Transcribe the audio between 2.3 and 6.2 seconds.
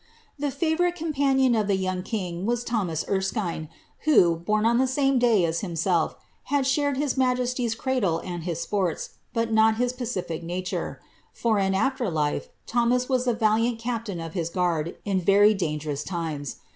was Thomas Erskine. who, born on the same day as himself,